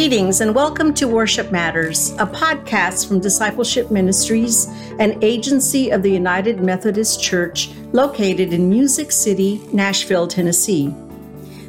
[0.00, 4.64] Greetings and welcome to Worship Matters, a podcast from Discipleship Ministries,
[4.98, 10.94] an agency of the United Methodist Church located in Music City, Nashville, Tennessee.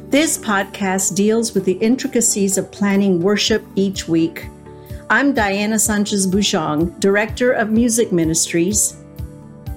[0.08, 4.48] This podcast deals with the intricacies of planning worship each week.
[5.10, 8.96] I'm Diana Sanchez Bushong, Director of Music Ministries.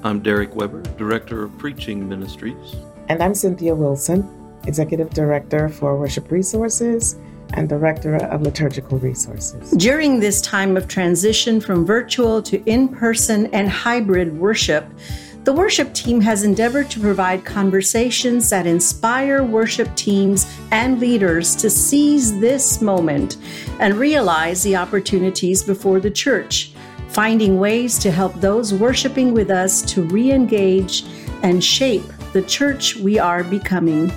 [0.01, 2.77] I'm Derek Weber, Director of Preaching Ministries.
[3.09, 4.25] And I'm Cynthia Wilson,
[4.65, 7.17] Executive Director for Worship Resources
[7.53, 9.71] and Director of Liturgical Resources.
[9.71, 14.85] During this time of transition from virtual to in person and hybrid worship,
[15.45, 21.69] the worship team has endeavored to provide conversations that inspire worship teams and leaders to
[21.69, 23.37] seize this moment
[23.79, 26.73] and realize the opportunities before the church,
[27.09, 31.05] finding ways to help those worshiping with us to re engage
[31.43, 34.11] and shape the church we are becoming.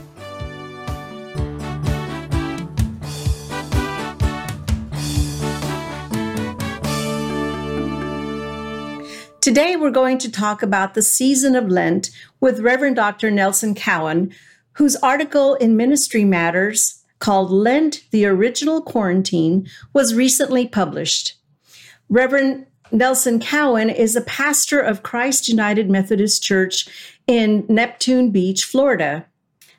[9.48, 13.30] Today, we're going to talk about the season of Lent with Reverend Dr.
[13.30, 14.30] Nelson Cowan,
[14.72, 21.36] whose article in Ministry Matters called Lent, the Original Quarantine, was recently published.
[22.10, 26.86] Reverend Nelson Cowan is a pastor of Christ United Methodist Church
[27.26, 29.24] in Neptune Beach, Florida.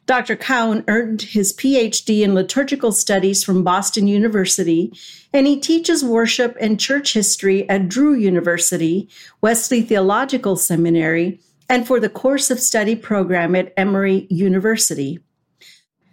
[0.09, 0.35] Dr.
[0.35, 4.91] Cowan earned his PhD in liturgical studies from Boston University,
[5.31, 9.07] and he teaches worship and church history at Drew University,
[9.41, 15.19] Wesley Theological Seminary, and for the course of study program at Emory University.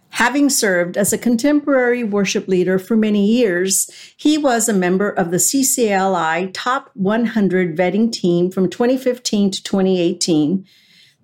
[0.09, 5.31] Having served as a contemporary worship leader for many years, he was a member of
[5.31, 10.67] the CCLI Top 100 vetting team from 2015 to 2018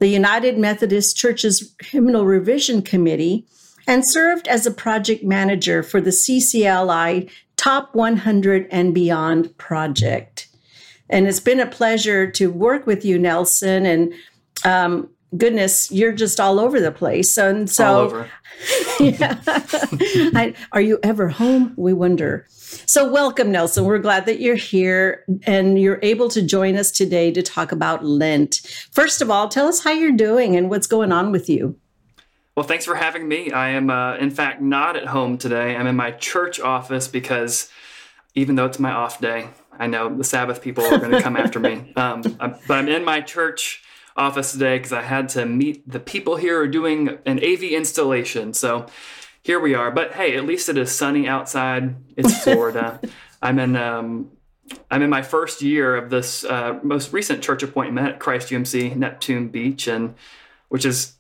[0.03, 3.47] the United Methodist Church's Hymnal Revision Committee,
[3.87, 10.49] and served as a project manager for the CCLI Top 100 and Beyond project.
[11.09, 13.85] And it's been a pleasure to work with you, Nelson.
[13.85, 14.13] And
[14.65, 17.37] um, goodness, you're just all over the place.
[17.37, 18.25] And so,
[18.99, 19.39] yeah.
[19.47, 21.73] I, are you ever home?
[21.77, 22.45] We wonder.
[22.49, 23.85] So, welcome, Nelson.
[23.85, 28.03] We're glad that you're here and you're able to join us today to talk about
[28.03, 28.61] Lent.
[28.91, 31.77] First of all, tell us how you're doing and what's going on with you.
[32.55, 33.51] Well, thanks for having me.
[33.51, 35.75] I am, uh, in fact, not at home today.
[35.75, 37.69] I'm in my church office because
[38.35, 41.35] even though it's my off day, I know the Sabbath people are going to come
[41.35, 41.93] after me.
[41.95, 42.21] Um,
[42.67, 43.82] but I'm in my church
[44.15, 47.63] office today because I had to meet the people here who are doing an AV
[47.63, 48.53] installation.
[48.53, 48.87] So
[49.41, 49.91] here we are.
[49.91, 51.95] But hey, at least it is sunny outside.
[52.15, 52.99] It's Florida.
[53.41, 54.31] I'm in um,
[54.89, 58.95] I'm in my first year of this uh, most recent church appointment at Christ UMC
[58.95, 60.15] Neptune Beach, and
[60.69, 61.15] which is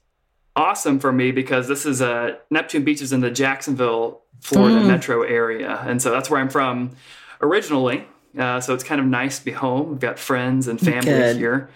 [0.55, 4.79] awesome for me because this is a uh, Neptune Beach is in the Jacksonville, Florida
[4.79, 4.87] mm.
[4.87, 6.91] metro area, and so that's where I'm from
[7.41, 8.05] originally.
[8.37, 9.89] Uh, so it's kind of nice to be home.
[9.89, 11.37] We've got friends and family Good.
[11.37, 11.69] here.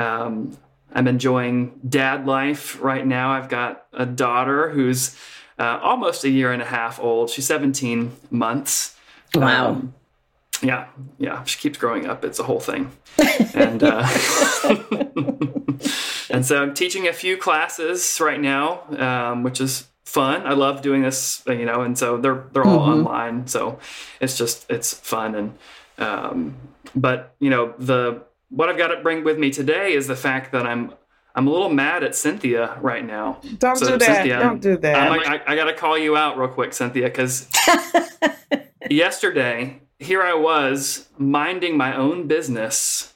[0.00, 0.56] Um,
[0.92, 3.30] I'm enjoying dad life right now.
[3.30, 5.16] I've got a daughter who's
[5.58, 7.30] uh, almost a year and a half old.
[7.30, 8.96] She's 17 months.
[9.34, 9.68] Wow.
[9.68, 9.94] Um,
[10.62, 11.44] yeah, yeah.
[11.44, 12.24] She keeps growing up.
[12.24, 12.90] It's a whole thing.
[13.54, 14.06] and uh,
[16.30, 20.46] and so I'm teaching a few classes right now, um, which is fun.
[20.46, 21.82] I love doing this, you know.
[21.82, 23.06] And so they're they're all mm-hmm.
[23.06, 23.46] online.
[23.46, 23.78] So
[24.20, 25.58] it's just it's fun and
[25.98, 26.56] um,
[26.94, 30.52] but you know the what I've got to bring with me today is the fact
[30.52, 30.92] that I'm
[31.34, 33.40] I'm a little mad at Cynthia right now.
[33.58, 34.16] Don't so, do that.
[34.16, 34.96] Cynthia, Don't do that.
[34.96, 37.48] I'm like, I, I got to call you out real quick, Cynthia, because
[38.90, 43.14] yesterday here I was minding my own business,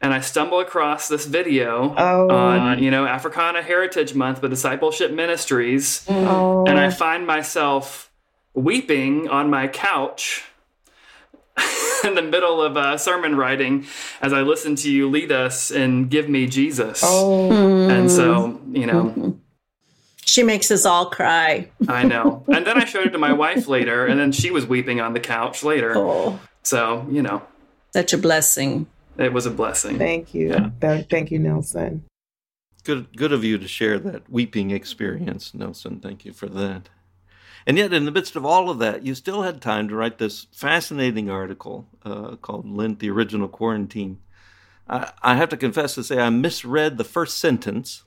[0.00, 2.30] and I stumble across this video oh.
[2.30, 6.64] on you know Africana Heritage Month with Discipleship Ministries, oh.
[6.66, 8.10] and I find myself
[8.54, 10.44] weeping on my couch
[12.04, 13.86] in the middle of uh, sermon writing
[14.20, 17.00] as I listen to you lead us and give me Jesus.
[17.02, 17.88] Oh.
[17.88, 19.38] And so, you know.
[20.26, 21.70] She makes us all cry.
[21.86, 22.44] I know.
[22.48, 25.12] And then I showed it to my wife later, and then she was weeping on
[25.12, 25.92] the couch later.
[25.94, 26.40] Oh.
[26.62, 27.42] So, you know.
[27.92, 28.86] Such a blessing.
[29.18, 29.98] It was a blessing.
[29.98, 30.70] Thank you.
[30.80, 31.02] Yeah.
[31.10, 32.04] Thank you, Nelson.
[32.84, 36.00] Good, good of you to share that weeping experience, Nelson.
[36.00, 36.88] Thank you for that.
[37.66, 40.18] And yet, in the midst of all of that, you still had time to write
[40.18, 44.18] this fascinating article uh, called Lent, the Original Quarantine.
[44.88, 48.04] I, I have to confess to say, I misread the first sentence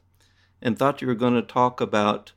[0.61, 2.33] and thought you were going to talk about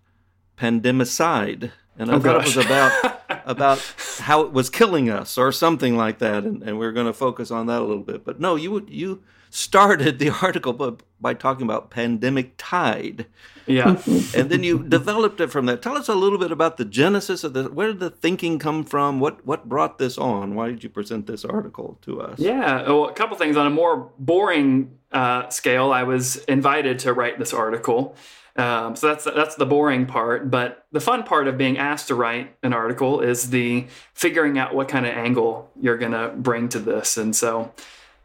[0.57, 1.73] pandemicide.
[1.99, 2.57] And I oh, thought gosh.
[2.57, 3.17] it was about
[3.47, 7.07] about how it was killing us or something like that, and, and we are going
[7.07, 8.25] to focus on that a little bit.
[8.25, 13.27] But no, you would you started the article by, by talking about pandemic tide.
[13.67, 14.01] Yeah.
[14.35, 15.83] and then you developed it from that.
[15.83, 17.69] Tell us a little bit about the genesis of this.
[17.69, 19.21] Where did the thinking come from?
[19.21, 20.55] What what brought this on?
[20.55, 22.39] Why did you present this article to us?
[22.39, 25.93] Yeah, well, a couple things on a more boring uh, scale.
[25.93, 28.17] I was invited to write this article.
[28.57, 30.51] Um, so that's that's the boring part.
[30.51, 34.75] But the fun part of being asked to write an article is the figuring out
[34.75, 37.17] what kind of angle you're going to bring to this.
[37.17, 37.73] And so,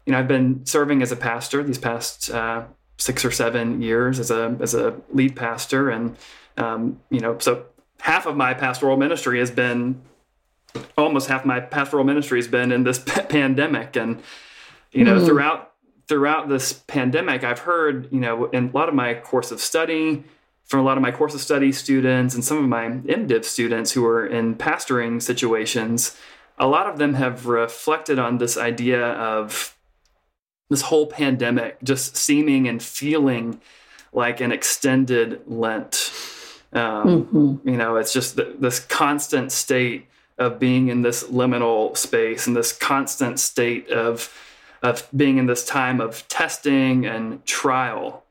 [0.06, 2.64] you know, I've been serving as a pastor these past uh,
[2.96, 6.16] six or seven years as a as a lead pastor, and
[6.56, 7.66] um, you know, so
[8.00, 10.00] half of my pastoral ministry has been
[10.96, 14.22] almost half my pastoral ministry has been in this pandemic, and
[14.92, 15.26] you know, mm.
[15.26, 15.72] throughout
[16.06, 20.24] throughout this pandemic, I've heard you know in a lot of my course of study
[20.64, 23.92] from a lot of my course of study students and some of my MDiv students
[23.92, 26.16] who are in pastoring situations,
[26.58, 29.75] a lot of them have reflected on this idea of
[30.68, 33.60] this whole pandemic just seeming and feeling
[34.12, 36.12] like an extended Lent.
[36.72, 37.68] Um, mm-hmm.
[37.68, 40.06] You know, it's just th- this constant state
[40.38, 44.32] of being in this liminal space and this constant state of
[44.82, 48.24] of being in this time of testing and trial.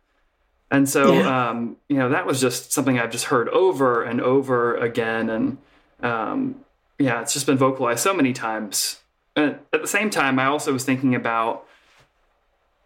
[0.71, 1.49] And so, yeah.
[1.49, 5.29] um, you know, that was just something I've just heard over and over again.
[5.29, 5.57] And
[6.01, 6.63] um,
[6.99, 8.99] yeah, it's just been vocalized so many times.
[9.35, 11.65] And at the same time, I also was thinking about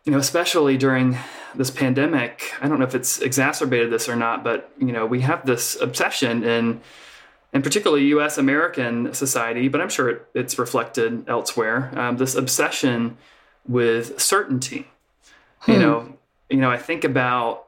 [0.10, 1.20] you know, especially during
[1.54, 5.22] this pandemic, I don't know if it's exacerbated this or not, but you know, we
[5.22, 6.82] have this obsession in,
[7.54, 8.40] in particularly U.S.
[8.40, 11.92] American society, but I'm sure it, it's reflected elsewhere.
[11.96, 13.20] Um, this obsession
[13.68, 14.88] with certainty.
[15.60, 15.74] Hmm.
[15.74, 16.18] You know,
[16.50, 17.68] you know, I think about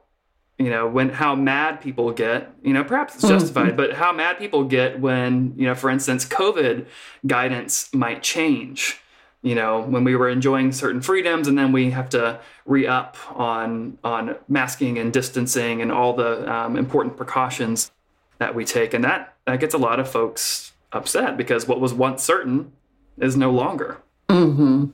[0.58, 3.30] you know when how mad people get you know perhaps it's hmm.
[3.30, 3.76] justified mm-hmm.
[3.76, 6.86] but how mad people get when you know for instance covid
[7.26, 9.01] guidance might change
[9.42, 13.98] you know when we were enjoying certain freedoms and then we have to re-up on
[14.02, 17.90] on masking and distancing and all the um, important precautions
[18.38, 21.92] that we take and that that gets a lot of folks upset because what was
[21.92, 22.72] once certain
[23.18, 23.98] is no longer
[24.28, 24.86] mm-hmm.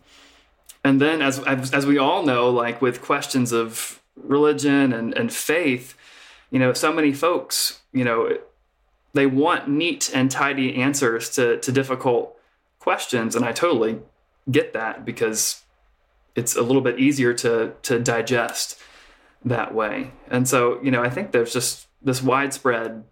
[0.83, 5.33] and then as, as as we all know like with questions of religion and and
[5.33, 5.95] faith
[6.51, 8.37] you know so many folks you know
[9.13, 12.37] they want neat and tidy answers to to difficult
[12.79, 13.99] questions and i totally
[14.51, 15.63] get that because
[16.35, 18.81] it's a little bit easier to to digest
[19.45, 20.13] that way.
[20.29, 23.05] And so, you know, I think there's just this widespread,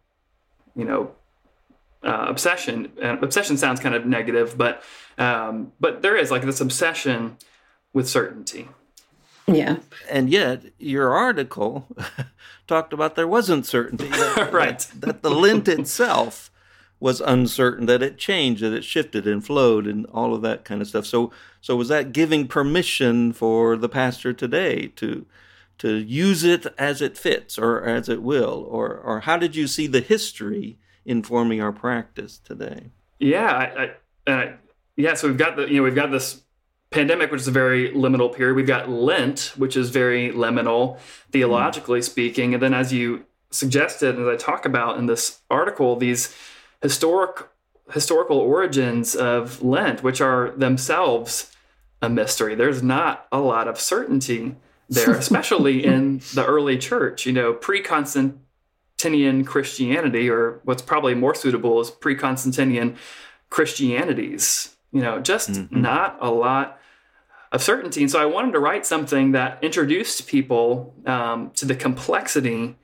[0.75, 1.12] you know,
[2.03, 2.93] uh, obsession.
[3.00, 4.83] And obsession sounds kind of negative, but
[5.19, 7.37] um, but there is like this obsession
[7.93, 8.69] with certainty.
[9.47, 9.77] Yeah.
[10.11, 11.87] And yet, your article
[12.67, 14.09] talked about there wasn't certainty.
[14.50, 14.79] right.
[14.79, 16.50] That, that the Lent itself
[16.98, 20.81] was uncertain, that it changed, that it shifted and flowed, and all of that kind
[20.81, 21.06] of stuff.
[21.06, 25.26] So, so was that giving permission for the pastor today to
[25.78, 29.66] to use it as it fits or as it will, or or how did you
[29.66, 32.90] see the history informing our practice today?
[33.19, 33.90] Yeah, I,
[34.26, 34.52] I, uh,
[34.96, 35.14] yeah.
[35.14, 36.42] So we've got the you know we've got this
[36.90, 38.54] pandemic, which is a very liminal period.
[38.54, 40.99] We've got Lent, which is very liminal,
[41.31, 42.04] theologically mm.
[42.04, 46.34] speaking, and then as you suggested, as I talk about in this article, these
[46.82, 47.49] historic
[47.93, 51.52] historical origins of Lent, which are themselves
[52.02, 52.55] a mystery.
[52.55, 54.56] There's not a lot of certainty
[54.88, 57.26] there, especially in the early church.
[57.26, 62.97] You know, pre-Constantinian Christianity, or what's probably more suitable is pre-Constantinian
[63.50, 64.76] Christianities.
[64.92, 65.80] You know, just mm-hmm.
[65.80, 66.80] not a lot
[67.52, 68.02] of certainty.
[68.02, 72.76] And so I wanted to write something that introduced people um, to the complexity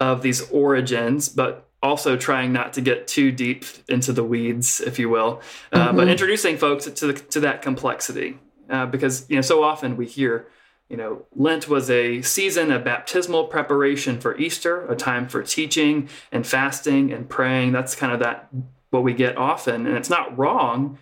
[0.00, 4.98] of these origins, but also trying not to get too deep into the weeds, if
[4.98, 5.96] you will, uh, mm-hmm.
[5.96, 8.38] but introducing folks to the, to that complexity
[8.72, 10.48] uh, because you know so often we hear
[10.88, 16.08] you know Lent was a season of baptismal preparation for Easter, a time for teaching
[16.32, 17.72] and fasting and praying.
[17.72, 18.48] That's kind of that
[18.90, 20.98] what we get often, and it's not wrong.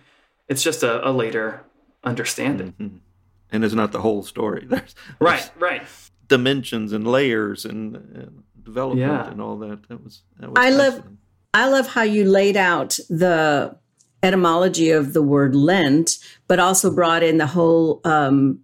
[0.47, 1.63] It's just a, a later
[2.03, 2.73] understanding.
[2.73, 2.97] Mm-hmm.
[3.53, 4.65] And it's not the whole story.
[4.65, 4.81] There's,
[5.19, 5.83] there's right, right.
[6.31, 9.29] Dimensions and layers and, and development yeah.
[9.29, 9.87] and all that.
[9.89, 10.21] That was.
[10.39, 11.03] That was I love.
[11.53, 13.75] I love how you laid out the
[14.23, 18.59] etymology of the word Lent, but also brought in the whole um,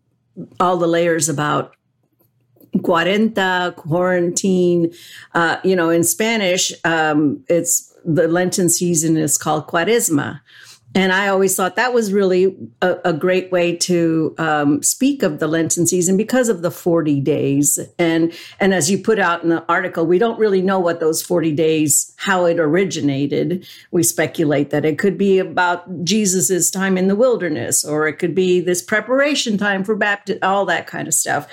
[0.60, 1.76] all the layers about
[2.84, 4.94] cuarenta, quarantine.
[5.34, 10.40] Uh, you know, in Spanish, um, it's the Lenten season is called Cuaresma.
[10.96, 15.39] And I always thought that was really a, a great way to um, speak of
[15.39, 17.77] the Lenten season because of the 40 days.
[18.00, 21.22] And, and as you put out in the article, we don't really know what those
[21.22, 23.67] 40 days, how it originated.
[23.91, 28.34] We speculate that it could be about Jesus's time in the wilderness, or it could
[28.34, 31.48] be this preparation time for baptism, all that kind of stuff.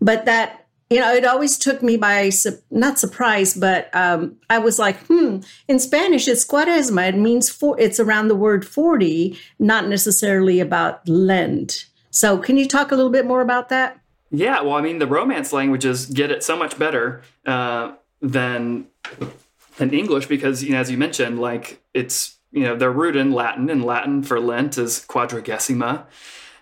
[0.00, 0.61] But that
[0.92, 2.30] you know, it always took me by
[2.70, 5.38] not surprise, but um, I was like, hmm.
[5.66, 7.08] In Spanish, it's cuaresma.
[7.08, 7.78] It means for.
[7.80, 11.86] It's around the word forty, not necessarily about Lent.
[12.10, 13.98] So, can you talk a little bit more about that?
[14.30, 18.86] Yeah, well, I mean, the Romance languages get it so much better uh, than
[19.76, 23.32] than English because, you know, as you mentioned, like it's you know they're rooted in
[23.32, 26.04] Latin, and Latin for Lent is quadragesima,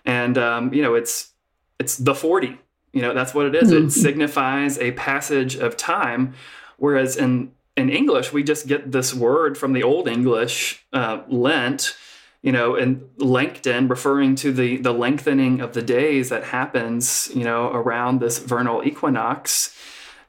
[0.05, 1.33] and um, you know it's
[1.79, 2.59] it's the forty
[2.93, 3.71] you know, that's what it is.
[3.71, 3.87] Mm-hmm.
[3.87, 6.33] It signifies a passage of time.
[6.77, 11.95] Whereas in, in English, we just get this word from the Old English, uh, Lent,
[12.41, 17.43] you know, and lengthen, referring to the, the lengthening of the days that happens, you
[17.43, 19.77] know, around this vernal equinox.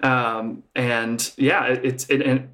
[0.02, 2.48] Um, and yeah, it, it's, it, it,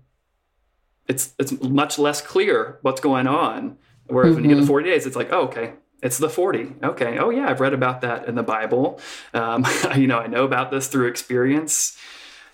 [1.09, 3.79] it's, it's much less clear what's going on.
[4.07, 4.35] Whereas mm-hmm.
[4.37, 4.69] when you get the mm-hmm.
[4.69, 6.75] 40 days, it's like, oh, okay, it's the 40.
[6.83, 7.19] Okay.
[7.19, 9.01] Oh, yeah, I've read about that in the Bible.
[9.35, 11.97] Um, you know, I know about this through experience.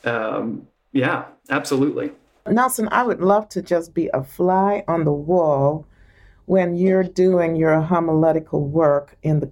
[0.04, 2.12] Um, yeah, absolutely.
[2.46, 5.86] Nelson, I would love to just be a fly on the wall
[6.46, 9.50] when you're doing your homiletical work in the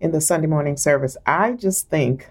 [0.00, 1.16] in the Sunday morning service.
[1.26, 2.30] I just think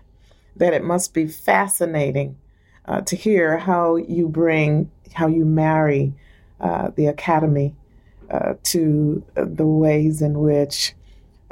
[0.55, 2.37] that it must be fascinating
[2.85, 6.13] uh, to hear how you bring how you marry
[6.61, 7.75] uh, the academy
[8.29, 10.93] uh, to the ways in which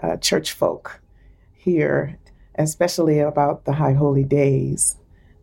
[0.05, 1.01] uh, church folk
[1.53, 2.17] hear,
[2.55, 4.95] especially about the high holy days,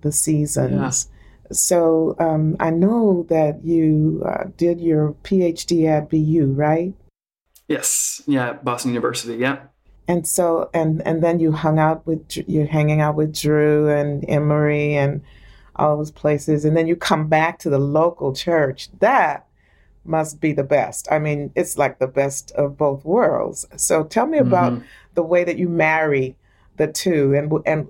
[0.02, 1.08] the seasons.
[1.08, 1.54] Yeah.
[1.54, 6.94] So um, I know that you uh, did your PhD at BU, right?
[7.68, 8.22] Yes.
[8.26, 9.36] Yeah, Boston University.
[9.36, 9.58] Yeah.
[10.08, 14.24] And so, and and then you hung out with you're hanging out with Drew and
[14.28, 15.22] Emory and
[15.76, 18.88] all those places, and then you come back to the local church.
[18.98, 19.46] That
[20.04, 21.08] must be the best.
[21.10, 23.66] I mean, it's like the best of both worlds.
[23.76, 24.84] So tell me about mm-hmm.
[25.14, 26.36] the way that you marry
[26.76, 27.88] the two and and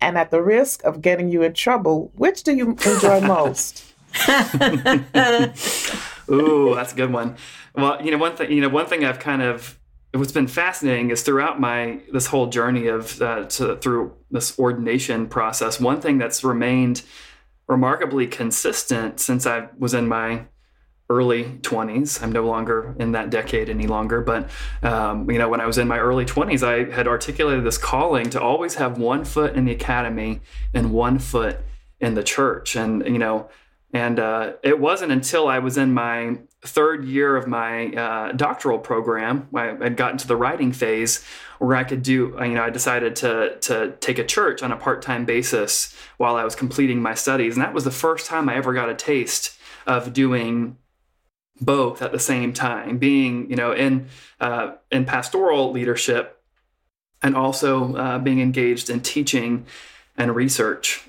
[0.00, 3.84] and at the risk of getting you in trouble, which do you enjoy most?
[6.30, 7.36] Ooh, that's a good one.
[7.74, 9.78] Well, you know, one thing, you know, one thing I've kind of
[10.12, 15.28] what's been fascinating is throughout my this whole journey of uh, to, through this ordination
[15.28, 17.02] process, one thing that's remained
[17.68, 20.46] remarkably consistent since I was in my
[21.10, 22.22] early 20s.
[22.22, 24.48] I'm no longer in that decade any longer, but
[24.82, 28.30] um, you know, when I was in my early 20s, I had articulated this calling
[28.30, 30.40] to always have one foot in the academy
[30.72, 31.58] and one foot
[31.98, 33.50] in the church, and you know,
[33.92, 38.78] and uh, it wasn't until I was in my third year of my uh, doctoral
[38.78, 41.24] program, I had gotten to the writing phase,
[41.58, 44.76] where I could do, you know, I decided to to take a church on a
[44.76, 48.48] part time basis while I was completing my studies, and that was the first time
[48.48, 50.76] I ever got a taste of doing
[51.60, 54.08] both at the same time, being you know in
[54.40, 56.40] uh, in pastoral leadership
[57.22, 59.66] and also uh, being engaged in teaching
[60.16, 61.06] and research.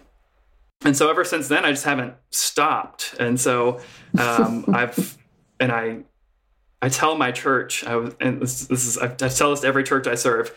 [0.84, 3.15] And so ever since then, I just haven't stopped.
[3.20, 3.79] And so
[4.17, 5.17] um, I've
[5.60, 6.00] and I
[6.81, 9.67] I tell my church I was and this, this is I, I tell this to
[9.67, 10.51] every church I serve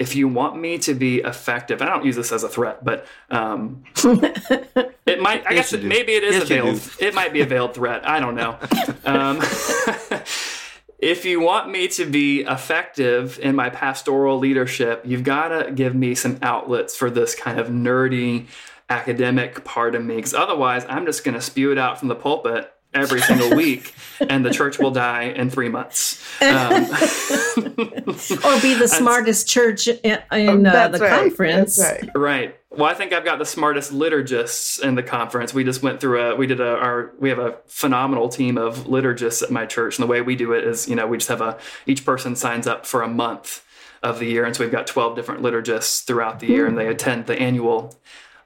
[0.00, 2.82] if you want me to be effective, and I don't use this as a threat,
[2.82, 5.46] but um, it might.
[5.46, 6.90] I yes guess it, maybe it is yes, a veiled.
[6.98, 8.08] It might be a veiled threat.
[8.08, 8.58] I don't know.
[9.02, 9.38] Um,
[10.98, 15.94] if you want me to be effective in my pastoral leadership, you've got to give
[15.94, 18.46] me some outlets for this kind of nerdy
[18.90, 22.14] academic part of me, because otherwise, I'm just going to spew it out from the
[22.14, 26.22] pulpit every single week, and the church will die in three months.
[26.40, 31.20] Um, or be the smartest church in, in uh, the right.
[31.20, 31.78] conference.
[31.78, 32.10] Right.
[32.14, 32.56] right.
[32.70, 35.52] Well, I think I've got the smartest liturgists in the conference.
[35.52, 38.84] We just went through a, we did a, our, we have a phenomenal team of
[38.84, 39.98] liturgists at my church.
[39.98, 42.36] And the way we do it is, you know, we just have a, each person
[42.36, 43.64] signs up for a month
[44.04, 44.44] of the year.
[44.44, 47.94] And so we've got 12 different liturgists throughout the year and they attend the annual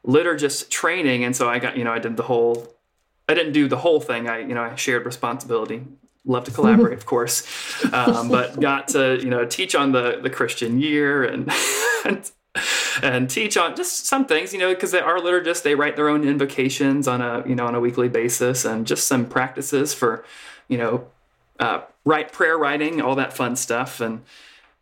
[0.06, 1.22] liturgist training.
[1.22, 2.73] And so I got, you know, I did the whole
[3.28, 4.28] I didn't do the whole thing.
[4.28, 5.82] I, you know, I shared responsibility.
[6.26, 7.46] Love to collaborate, of course,
[7.92, 11.50] um, but got to, you know, teach on the the Christian year and
[12.04, 12.30] and,
[13.02, 15.62] and teach on just some things, you know, because they are liturgists.
[15.62, 19.06] They write their own invocations on a, you know, on a weekly basis, and just
[19.06, 20.24] some practices for,
[20.68, 21.06] you know,
[21.60, 24.22] uh, write prayer writing, all that fun stuff, and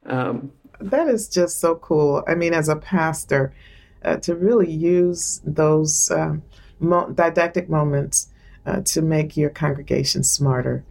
[0.06, 2.22] um, that is just so cool.
[2.28, 3.52] I mean, as a pastor,
[4.04, 6.42] uh, to really use those um,
[6.80, 8.28] mo- didactic moments
[8.66, 10.84] uh, to make your congregation smarter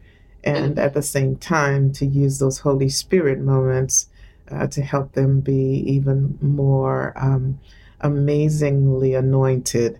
[0.43, 4.07] and at the same time to use those Holy Spirit moments
[4.49, 7.59] uh, to help them be even more um,
[8.01, 9.99] amazingly anointed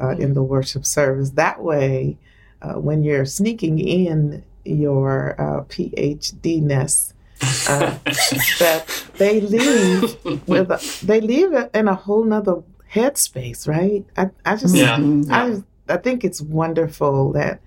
[0.00, 0.34] uh, in mm-hmm.
[0.34, 1.30] the worship service.
[1.30, 2.16] That way,
[2.62, 7.12] uh, when you're sneaking in your uh, PhD ness,
[7.68, 7.98] uh,
[8.58, 12.62] that they leave with a, they leave in a whole nother
[12.92, 14.04] headspace, right?
[14.16, 14.96] I, I just yeah.
[15.30, 17.60] I I think it's wonderful that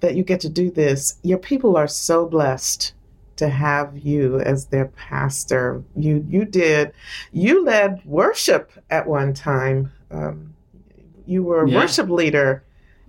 [0.00, 1.18] that you get to do this.
[1.22, 2.92] Your people are so blessed
[3.36, 5.82] to have you as their pastor.
[5.96, 6.92] You you did
[7.32, 9.92] you led worship at one time.
[10.10, 10.54] Um,
[11.26, 11.76] you were a yeah.
[11.76, 12.64] worship leader.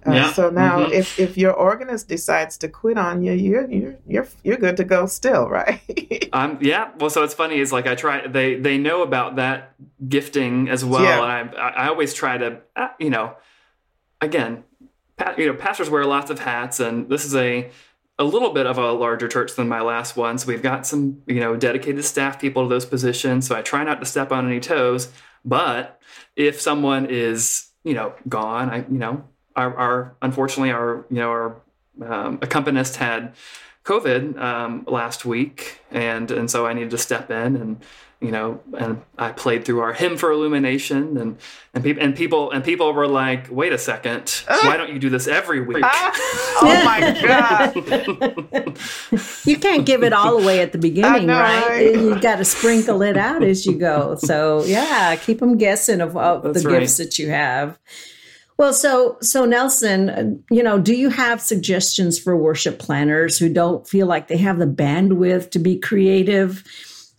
[0.07, 0.33] Uh, yeah.
[0.33, 0.93] So now, mm-hmm.
[0.93, 4.83] if, if your organist decides to quit on you, you're you're you're you're good to
[4.83, 6.29] go still, right?
[6.31, 6.91] um, yeah.
[6.99, 8.25] Well, so it's funny is like I try.
[8.25, 9.73] They they know about that
[10.07, 11.41] gifting as well, yeah.
[11.41, 13.35] and I I always try to uh, you know,
[14.21, 14.63] again,
[15.37, 17.69] you know, pastors wear lots of hats, and this is a
[18.17, 20.37] a little bit of a larger church than my last one.
[20.37, 23.47] So we've got some, you know, dedicated staff people to those positions.
[23.47, 25.09] So I try not to step on any toes.
[25.45, 26.01] But
[26.35, 29.23] if someone is, you know, gone, I, you know,
[29.55, 31.61] our, our unfortunately our, you know, our
[32.05, 33.35] um, accompanist had
[33.85, 37.81] COVID um, last week, and and so I needed to step in and
[38.21, 41.37] you know, and I played through our hymn for illumination, and
[41.73, 44.59] and people and people and people were like, "Wait a second, ah.
[44.63, 46.11] why don't you do this every week?" Ah.
[46.61, 48.77] oh my god!
[49.45, 51.69] you can't give it all away at the beginning, know, right?
[51.69, 51.95] right?
[51.95, 54.15] You got to sprinkle it out as you go.
[54.15, 56.81] So yeah, keep them guessing of, of the right.
[56.81, 57.79] gifts that you have.
[58.57, 63.87] Well, so so Nelson, you know, do you have suggestions for worship planners who don't
[63.87, 66.65] feel like they have the bandwidth to be creative?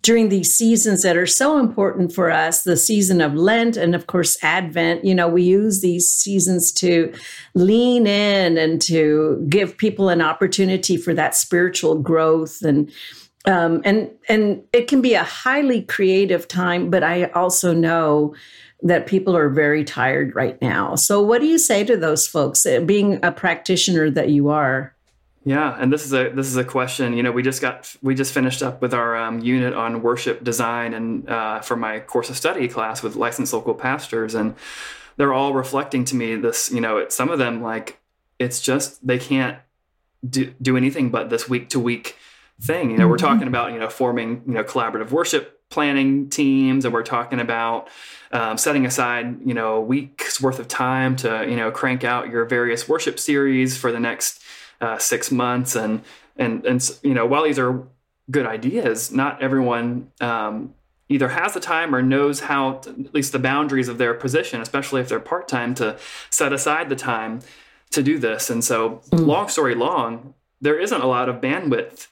[0.03, 4.07] During these seasons that are so important for us the season of Lent and, of
[4.07, 5.05] course, Advent.
[5.05, 7.13] You know, we use these seasons to
[7.55, 12.91] lean in and to give people an opportunity for that spiritual growth and
[13.47, 18.35] um, and and it can be a highly creative time but i also know
[18.83, 22.67] that people are very tired right now so what do you say to those folks
[22.67, 24.95] uh, being a practitioner that you are
[25.45, 27.15] yeah, and this is a this is a question.
[27.15, 30.45] You know, we just got we just finished up with our um, unit on worship
[30.45, 34.55] design, and uh, for my course of study class with licensed local pastors, and
[35.17, 36.71] they're all reflecting to me this.
[36.71, 37.99] You know, it, some of them like
[38.39, 39.57] it's just they can't
[40.29, 42.17] do do anything but this week to week
[42.61, 42.91] thing.
[42.91, 43.11] You know, mm-hmm.
[43.11, 47.41] we're talking about you know forming you know collaborative worship planning teams, and we're talking
[47.41, 47.89] about
[48.33, 52.45] um, setting aside you know week's worth of time to you know crank out your
[52.45, 54.40] various worship series for the next
[54.81, 56.03] uh, six months, and
[56.37, 57.83] and and you know while these are
[58.31, 60.75] good ideas, not everyone um,
[61.09, 64.61] either has the time or knows how to, at least the boundaries of their position,
[64.61, 65.99] especially if they're part time, to
[66.31, 67.41] set aside the time
[67.91, 68.49] to do this.
[68.49, 69.27] And so, mm.
[69.27, 72.07] long story long, there isn't a lot of bandwidth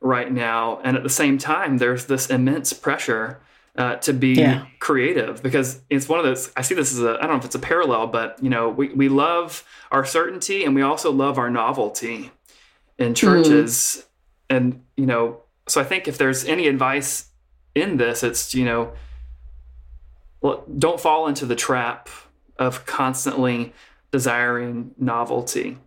[0.00, 3.40] right now, and at the same time, there's this immense pressure.
[3.78, 4.66] Uh, to be yeah.
[4.80, 7.44] creative because it's one of those i see this as a i don't know if
[7.44, 9.62] it's a parallel but you know we, we love
[9.92, 12.32] our certainty and we also love our novelty
[12.98, 14.04] in churches
[14.50, 14.56] mm.
[14.56, 17.30] and you know so i think if there's any advice
[17.76, 18.92] in this it's you know
[20.40, 22.08] well, don't fall into the trap
[22.58, 23.72] of constantly
[24.10, 25.78] desiring novelty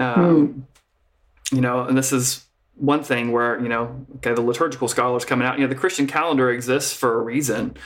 [0.00, 0.66] um,
[1.46, 1.54] mm.
[1.56, 2.44] you know and this is
[2.80, 6.06] one thing where you know okay the liturgical scholars coming out you know the christian
[6.06, 7.76] calendar exists for a reason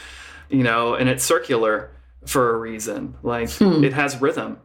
[0.48, 1.90] you know and it's circular
[2.26, 3.83] for a reason like hmm.
[3.85, 4.59] it has rhythm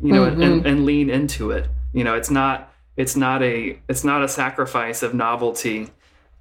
[0.00, 0.42] you know, mm-hmm.
[0.42, 1.68] and, and lean into it.
[1.92, 5.90] You know, it's not it's not a it's not a sacrifice of novelty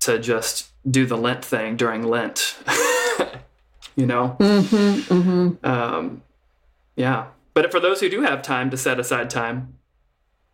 [0.02, 2.58] to just do the Lent thing during Lent.
[3.96, 5.66] you know, mm-hmm, mm-hmm.
[5.66, 6.22] Um,
[6.96, 7.28] yeah.
[7.54, 9.78] But for those who do have time to set aside time,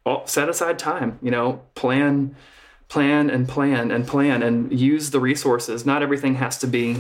[0.06, 1.17] well, set aside time.
[1.22, 2.36] You know, plan,
[2.91, 5.86] plan, and plan and plan, and use the resources.
[5.86, 6.97] Not everything has to be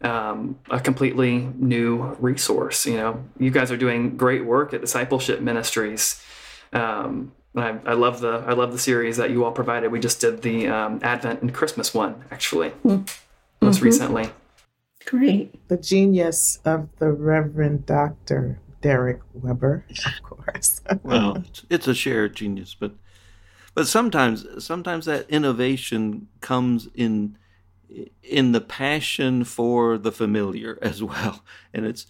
[0.00, 2.86] um, a completely new resource.
[2.86, 6.22] You know, you guys are doing great work at Discipleship Ministries.
[6.72, 9.90] Um, I, I, love the I love the series that you all provided.
[9.90, 13.02] We just did the um, Advent and Christmas one actually, mm-hmm.
[13.60, 14.30] most recently.
[15.06, 15.66] Great.
[15.66, 20.82] The genius of the Reverend Doctor Derek Weber, of course.
[21.02, 22.92] well, it's a shared genius, but
[23.76, 27.36] but sometimes sometimes that innovation comes in
[28.22, 31.44] in the passion for the familiar as well.
[31.74, 32.06] And it's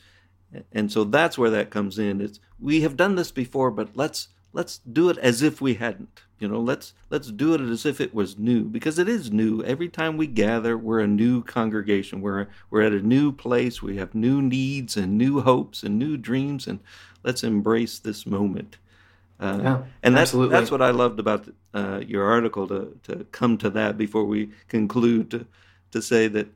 [0.71, 2.21] and so that's where that comes in.
[2.21, 6.23] It's we have done this before but let's let's do it as if we hadn't.
[6.39, 9.61] You know let's let's do it as if it was new because it is new.
[9.65, 12.21] Every time we gather we're a new congregation.
[12.21, 13.83] We're we're at a new place.
[13.83, 16.79] We have new needs and new hopes and new dreams and
[17.25, 18.77] let's embrace this moment
[19.39, 20.55] Uh, Yeah, and that's absolutely.
[20.57, 22.67] that's what I loved about uh, your article.
[22.69, 25.47] To to come to that before we conclude, to
[25.91, 26.49] to say that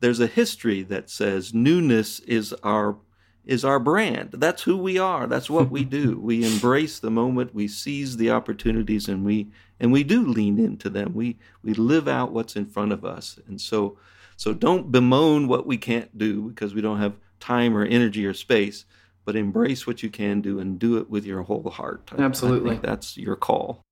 [0.00, 2.96] there's a history that says newness is our
[3.44, 4.30] is our brand.
[4.32, 5.26] That's who we are.
[5.26, 6.18] That's what we do.
[6.20, 7.54] We embrace the moment.
[7.54, 9.48] We seize the opportunities, and we
[9.80, 11.14] and we do lean into them.
[11.14, 13.38] We we live out what's in front of us.
[13.48, 13.98] And so
[14.36, 18.34] so don't bemoan what we can't do because we don't have time or energy or
[18.34, 18.84] space.
[19.28, 22.10] But embrace what you can do and do it with your whole heart.
[22.16, 22.70] I- I Absolutely.
[22.70, 23.82] think that's your call.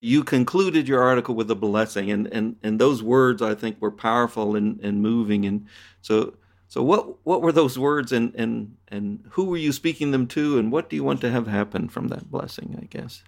[0.00, 3.90] You concluded your article with a blessing, and, and, and those words I think were
[3.90, 5.44] powerful and, and moving.
[5.44, 5.66] And
[6.00, 6.32] so
[6.66, 10.58] so what what were those words, and, and and who were you speaking them to,
[10.58, 12.78] and what do you want to have happen from that blessing?
[12.80, 13.22] I guess.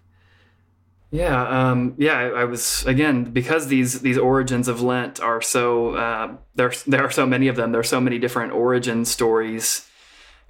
[1.10, 2.16] Yeah, um, yeah.
[2.18, 6.72] I, I was again because these these origins of Lent are so uh, there.
[6.86, 7.72] There are so many of them.
[7.72, 9.89] There are so many different origin stories,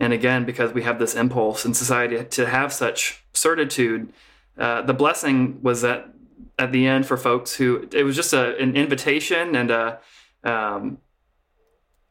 [0.00, 4.12] and again because we have this impulse in society to have such certitude.
[4.58, 6.12] Uh, the blessing was that
[6.58, 10.00] at the end for folks who it was just a, an invitation and a
[10.42, 10.98] um,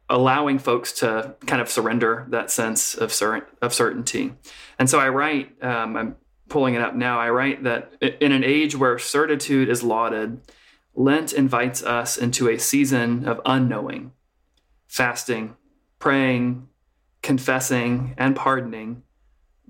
[0.10, 4.34] allowing folks to kind of surrender that sense of cer- of certainty.
[4.78, 5.62] And so I write.
[5.64, 6.16] Um, I'm
[6.50, 10.42] pulling it up now, I write that in an age where certitude is lauded,
[10.96, 14.12] Lent invites us into a season of unknowing,
[14.88, 15.56] fasting,
[16.00, 16.68] praying,
[17.22, 19.04] confessing, and pardoning,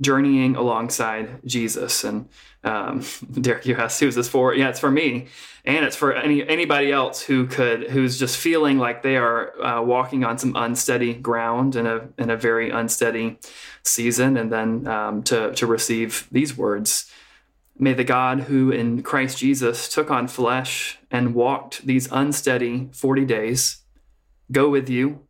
[0.02, 2.04] journeying alongside Jesus.
[2.04, 2.30] And
[2.64, 3.04] um,
[3.42, 4.54] Derek, you asked who's this for?
[4.54, 5.28] Yeah, it's for me,
[5.66, 9.82] and it's for any anybody else who could who's just feeling like they are uh,
[9.82, 13.40] walking on some unsteady ground in a in a very unsteady
[13.84, 17.12] season, and then um, to to receive these words.
[17.82, 23.24] May the God who in Christ Jesus took on flesh and walked these unsteady 40
[23.24, 23.84] days
[24.52, 25.22] go with you,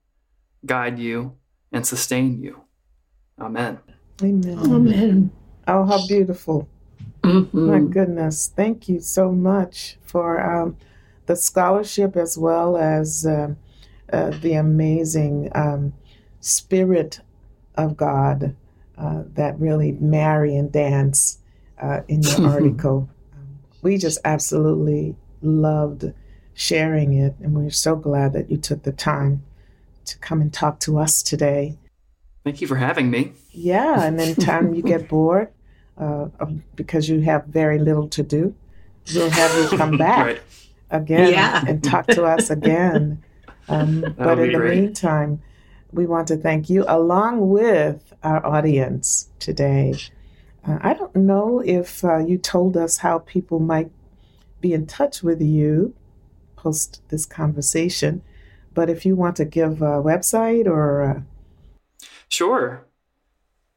[0.65, 1.35] guide you,
[1.71, 2.61] and sustain you.
[3.39, 3.79] Amen.
[4.21, 4.57] Amen.
[4.59, 5.31] Amen.
[5.67, 6.67] Oh, how beautiful.
[7.23, 7.53] Mhm.
[7.53, 8.51] My goodness.
[8.55, 10.77] Thank you so much for um,
[11.25, 13.57] the scholarship as well as um
[14.11, 15.93] uh, the amazing um,
[16.39, 17.19] spirit
[17.75, 18.55] of God
[18.97, 21.37] uh, that really marry and dance
[21.79, 23.07] uh, in your article.
[23.33, 26.11] Um, we just absolutely loved
[26.55, 29.43] sharing it, and we're so glad that you took the time
[30.09, 31.77] to come and talk to us today.
[32.43, 33.33] Thank you for having me.
[33.51, 35.49] Yeah, and then time you get bored
[35.97, 36.27] uh,
[36.75, 38.55] because you have very little to do,
[39.13, 40.41] we'll have you come back Right.
[40.89, 41.63] again Yeah.
[41.67, 43.21] and talk to us again.
[43.67, 44.79] Um, but in the great.
[44.79, 45.41] meantime,
[45.91, 49.95] we want to thank you along with our audience today.
[50.67, 53.91] Uh, I don't know if uh, you told us how people might
[54.61, 55.93] be in touch with you
[56.55, 58.21] post this conversation,
[58.73, 61.21] but if you want to give a website or uh,
[62.29, 62.85] Sure.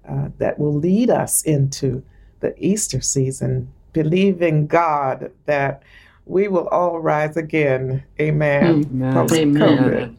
[0.08, 2.02] uh, that will lead us into
[2.40, 5.82] the Easter season, believing God that
[6.26, 8.02] we will all rise again.
[8.20, 8.86] Amen.
[8.90, 9.32] Amen.
[9.32, 10.18] Amen.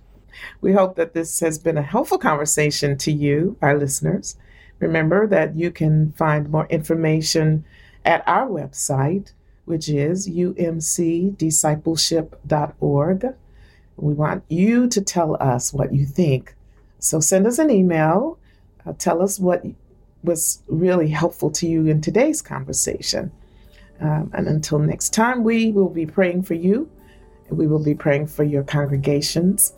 [0.62, 4.36] We hope that this has been a helpful conversation to you, our listeners.
[4.80, 7.66] Remember that you can find more information
[8.04, 9.32] at our website,
[9.66, 13.26] which is umcdiscipleship.org.
[13.98, 16.54] We want you to tell us what you think.
[17.00, 18.38] So send us an email.
[18.86, 19.64] Uh, tell us what
[20.24, 23.32] was really helpful to you in today's conversation.
[24.02, 26.90] Um, and until next time, we will be praying for you.
[27.48, 29.74] And We will be praying for your congregations.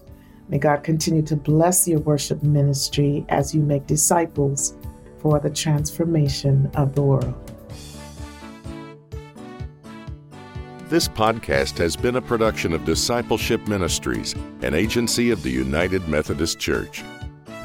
[0.50, 4.76] May God continue to bless your worship ministry as you make disciples
[5.20, 7.36] for the transformation of the world.
[10.90, 16.60] This podcast has been a production of Discipleship Ministries, an agency of the United Methodist
[16.60, 17.04] Church.